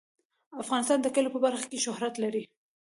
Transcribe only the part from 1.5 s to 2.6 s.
کې شهرت لري.